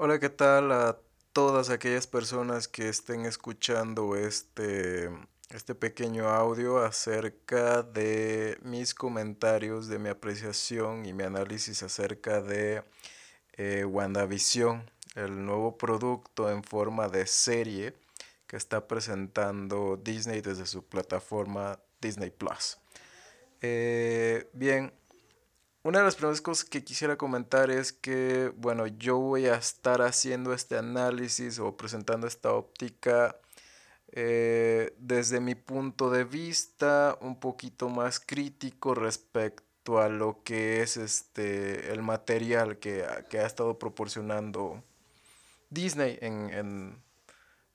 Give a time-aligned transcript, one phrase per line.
[0.00, 0.96] Hola, ¿qué tal a
[1.32, 5.10] todas aquellas personas que estén escuchando este,
[5.50, 12.84] este pequeño audio acerca de mis comentarios, de mi apreciación y mi análisis acerca de
[13.54, 17.92] eh, WandaVision, el nuevo producto en forma de serie
[18.46, 22.78] que está presentando Disney desde su plataforma Disney Plus.
[23.62, 24.92] Eh, bien,
[25.88, 30.02] una de las primeras cosas que quisiera comentar es que, bueno, yo voy a estar
[30.02, 33.34] haciendo este análisis o presentando esta óptica
[34.12, 40.98] eh, desde mi punto de vista un poquito más crítico respecto a lo que es
[40.98, 44.82] este el material que, ha estado proporcionando
[45.70, 47.02] Disney en,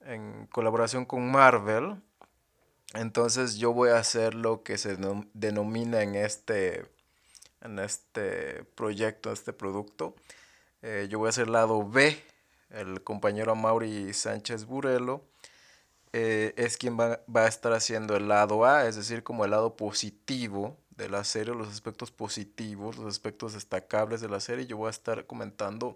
[0.00, 2.00] en colaboración con Marvel.
[2.94, 4.96] Entonces yo voy a hacer lo que se
[5.34, 6.86] denomina en este
[7.62, 10.14] en este proyecto, en este producto.
[10.82, 12.22] Eh, yo voy a hacer lado B,
[12.70, 15.24] el compañero Mauri Sánchez Burelo
[16.12, 19.50] eh, es quien va, va, a estar haciendo el lado A, es decir, como el
[19.50, 24.66] lado positivo de la serie, los aspectos positivos, los aspectos destacables de la serie.
[24.66, 25.94] Yo voy a estar comentando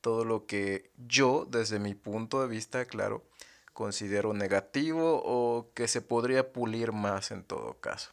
[0.00, 3.24] todo lo que yo, desde mi punto de vista, claro,
[3.72, 8.10] considero negativo o que se podría pulir más en todo caso.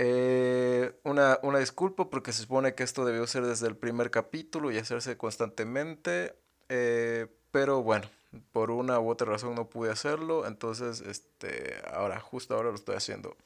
[0.00, 4.70] Eh, una, una, disculpa porque se supone que esto debió ser desde el primer capítulo
[4.70, 6.36] y hacerse constantemente,
[6.68, 8.08] eh, pero bueno,
[8.52, 12.94] por una u otra razón no pude hacerlo, entonces este, ahora, justo ahora lo estoy
[12.94, 13.36] haciendo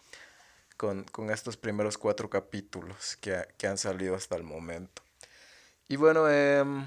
[0.76, 5.00] con, con estos primeros cuatro capítulos que, que, han salido hasta el momento.
[5.88, 6.86] Y bueno, em,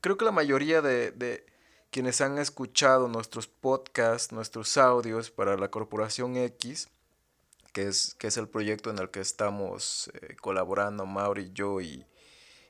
[0.00, 1.46] creo que la mayoría de, de
[1.92, 6.88] quienes han escuchado nuestros podcasts, nuestros audios para la Corporación X,
[7.76, 12.06] que es, que es el proyecto en el que estamos eh, colaborando Mauri, yo y,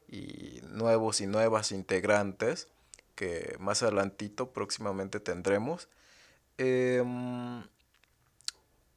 [0.08, 2.66] y, nuevos y nuevas integrantes,
[3.14, 5.88] que más adelantito próximamente tendremos.
[6.58, 7.62] Em,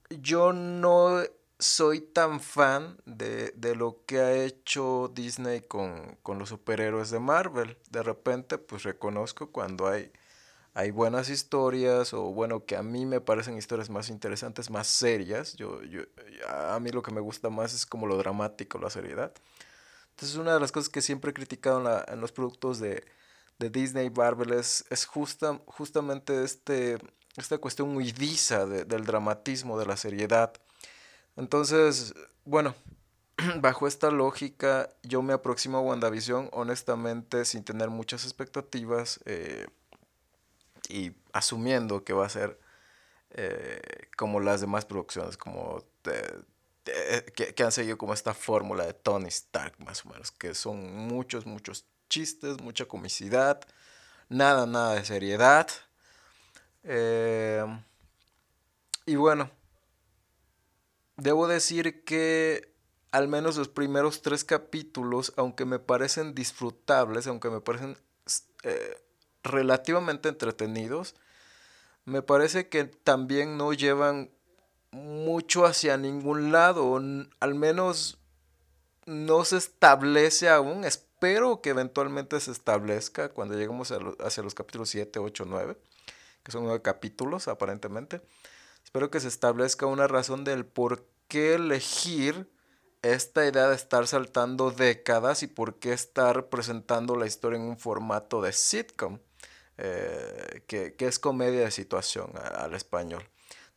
[0.09, 1.21] yo no
[1.59, 7.19] soy tan fan de, de, lo que ha hecho Disney con, con los superhéroes de
[7.19, 7.77] Marvel.
[7.91, 10.11] De repente, pues reconozco cuando hay
[10.73, 15.55] hay buenas historias o bueno, que a mí me parecen historias más interesantes, más serias.
[15.55, 16.03] Yo, yo,
[16.47, 19.33] a mí lo que me gusta más es como lo dramático, la seriedad.
[20.11, 23.05] Entonces una de las cosas que siempre he criticado en, los productos de,
[23.57, 26.97] de Disney Marvel es, es justa, justamente este,
[27.37, 30.53] esta cuestión huidiza del dramatismo, de la seriedad.
[31.35, 32.13] Entonces,
[32.45, 32.75] bueno,
[33.61, 39.19] bajo esta lógica yo me aproximo a WandaVision honestamente sin tener muchas expectativas.
[39.25, 39.67] Eh,
[40.89, 42.59] y asumiendo que va a ser
[43.31, 43.79] eh,
[44.17, 49.75] como las demás producciones, como que, que, han seguido como esta fórmula de Tony Stark,
[49.79, 53.61] más o menos, que son muchos, muchos chistes, mucha comicidad,
[54.27, 55.67] nada, nada de seriedad.
[56.83, 57.63] Eh,
[59.05, 59.51] y bueno,
[61.17, 62.73] debo decir que
[63.11, 67.97] al menos los primeros tres capítulos, aunque me parecen disfrutables, aunque me parecen
[68.63, 68.97] eh,
[69.43, 71.15] relativamente entretenidos,
[72.05, 74.31] me parece que también no llevan
[74.91, 76.95] mucho hacia ningún lado,
[77.39, 78.17] al menos
[79.05, 85.19] no se establece aún, espero que eventualmente se establezca cuando lleguemos hacia los capítulos 7,
[85.19, 85.77] 8, 9,
[86.43, 88.21] que son nueve capítulos aparentemente,
[88.83, 92.49] espero que se establezca una razón del por qué elegir
[93.01, 97.77] esta idea de estar saltando décadas y por qué estar presentando la historia en un
[97.77, 99.19] formato de sitcom.
[99.81, 103.23] Eh, que, es comedia de situación al español.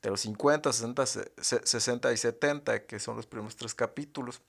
[0.02, 4.42] De los 50, 60, 60 y 70, que son los primeros tres capítulos.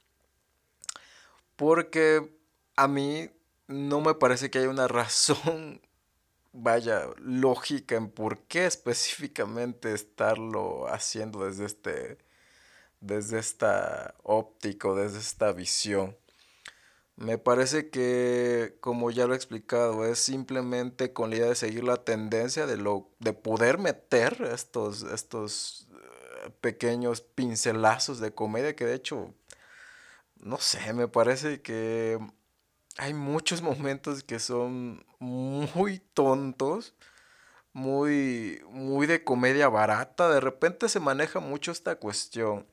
[1.56, 2.36] Porque
[2.75, 3.30] a mí
[3.68, 5.80] no me parece que haya una razón,
[6.53, 12.18] vaya, lógica en por qué específicamente estarlo haciendo desde este
[13.00, 16.18] desde esta óptica, desde esta visión.
[17.16, 21.83] Me parece que, como ya lo he explicado, es simplemente con la idea de seguir
[21.83, 28.86] la tendencia de, lo, de poder meter estos, estos eh, pequeños pincelazos de comedia que
[28.86, 29.33] de hecho,
[30.38, 32.19] no sé, me parece que
[32.98, 36.95] hay muchos momentos que son muy tontos,
[37.74, 40.30] muy, muy de comedia barata.
[40.30, 42.68] De repente se maneja mucho esta cuestión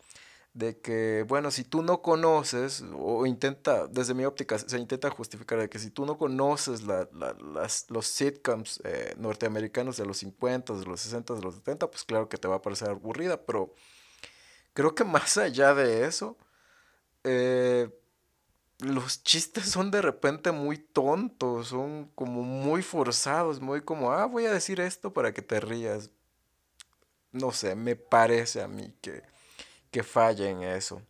[0.53, 5.61] de que, bueno, si tú no conoces, o intenta, desde mi óptica, se intenta justificar
[5.61, 10.75] de que si tú no conoces la, las, los sitcoms eh, norteamericanos de los 50,
[10.75, 13.75] de los 60, de los 70, pues claro que te va a parecer aburrida, pero
[14.73, 16.37] creo que más allá de eso,
[17.23, 17.89] eh,
[18.81, 24.47] los chistes son de repente muy tontos, son como muy forzados, muy como, ah, voy
[24.47, 26.11] a decir esto para que te rías.
[27.33, 29.23] No sé, me parece a mí que,
[29.91, 31.03] que falla en eso.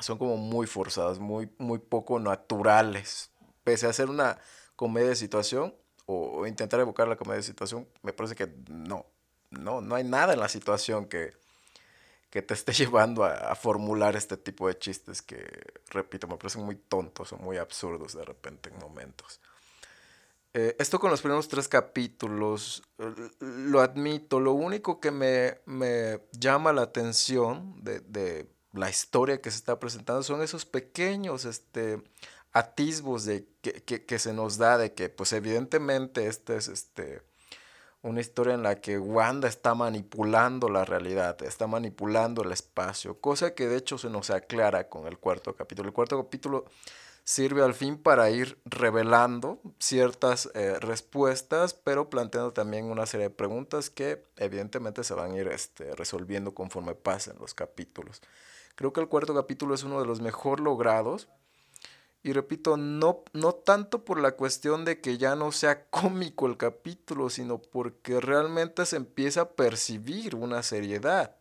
[0.00, 3.30] Son como muy forzados, muy, muy poco naturales.
[3.64, 4.38] Pese a ser una
[4.76, 5.74] comedia de situación
[6.06, 9.06] o, intentar evocar la comedia de situación, me parece que no,
[9.50, 11.32] no, no hay nada en la situación que,
[12.30, 15.44] que te esté llevando a, formular este tipo de chistes que,
[15.90, 19.40] repito, me parecen muy tontos o muy absurdos de repente en momentos.
[20.54, 22.82] Eh, esto con los primeros tres capítulos,
[23.40, 29.50] lo admito, lo único que me, me llama la atención de, de, la historia que
[29.50, 32.02] se está presentando son esos pequeños este,
[32.52, 37.22] atisbos de que, que, que, se nos da de que, pues evidentemente, este es este
[38.02, 43.54] una historia en la que Wanda está manipulando la realidad, está manipulando el espacio, cosa
[43.54, 45.88] que de hecho se nos aclara con el cuarto capítulo.
[45.88, 46.64] El cuarto capítulo
[47.24, 53.34] sirve al fin para ir revelando ciertas eh, respuestas, pero planteando también una serie de
[53.34, 58.20] preguntas que evidentemente se van a ir este, resolviendo conforme pasen los capítulos.
[58.74, 61.28] Creo que el cuarto capítulo es uno de los mejor logrados
[62.24, 66.56] y repito, no, no tanto por la cuestión de que ya no sea cómico el
[66.56, 71.36] capítulo, sino porque realmente se empieza a percibir una seriedad.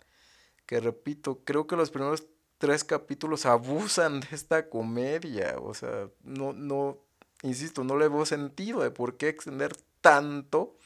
[0.66, 2.24] Que repito, creo que los primeros
[2.62, 5.56] tres capítulos abusan de esta comedia.
[5.60, 7.00] O sea, no, no,
[7.42, 10.78] insisto, no le veo sentido de por qué extender tanto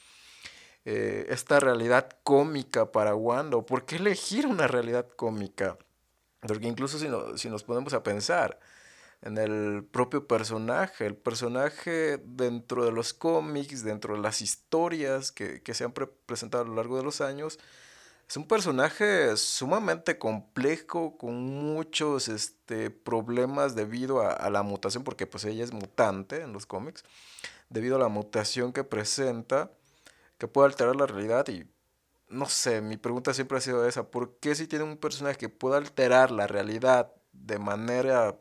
[0.86, 3.58] eh, esta realidad cómica para Wanda.
[3.58, 5.78] ¿O por qué elegir una realidad cómica?
[6.40, 8.58] Porque incluso si, si nos ponemos a pensar,
[9.22, 11.06] en el propio personaje.
[11.06, 16.68] El personaje dentro de los cómics, dentro de las historias que, se han presentado a
[16.68, 17.60] lo largo de los años,
[18.28, 25.46] es un personaje sumamente complejo, con muchos este, problemas debido a, la mutación, porque pues
[25.46, 27.04] ella es mutante en los cómics,
[27.70, 29.72] debido a la mutación que presenta,
[30.38, 31.68] que puede alterar la realidad y
[32.28, 35.50] no sé, mi pregunta siempre ha sido esa, ¿por qué si tiene un personaje que
[35.50, 38.36] puede alterar la realidad de manera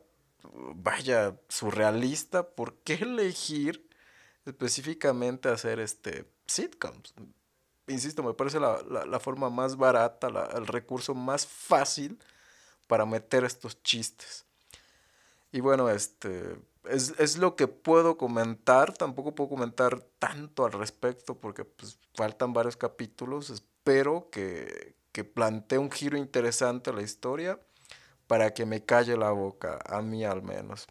[0.75, 3.87] vaya, surrealista, ¿por qué elegir
[4.45, 7.13] específicamente hacer este sitcoms?
[7.87, 12.19] Insisto, me parece la, forma más barata, el recurso más fácil
[12.87, 14.45] para meter estos chistes.
[15.51, 16.57] Y bueno, este
[16.89, 18.93] es, lo que puedo comentar.
[18.93, 23.51] Tampoco puedo comentar tanto al respecto porque pues, faltan varios capítulos.
[23.51, 27.59] Espero que, que plantee un giro interesante a la historia
[28.25, 30.87] para que me calle la boca, a mí al menos,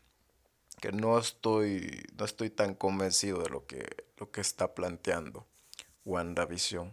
[0.81, 3.85] que no estoy, no estoy tan convencido de lo que,
[4.19, 5.45] lo que está planteando
[6.07, 6.93] WandaVision.